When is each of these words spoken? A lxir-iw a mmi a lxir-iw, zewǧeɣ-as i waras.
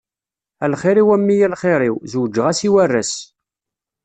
A 0.63 0.65
lxir-iw 0.71 1.09
a 1.15 1.17
mmi 1.19 1.37
a 1.45 1.47
lxir-iw, 1.53 1.95
zewǧeɣ-as 2.11 2.59
i 2.67 2.69
waras. 2.73 3.13